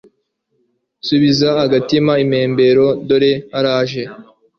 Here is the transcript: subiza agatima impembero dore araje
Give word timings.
subiza 1.07 1.49
agatima 1.63 2.13
impembero 2.23 2.85
dore 3.07 3.31
araje 3.57 4.03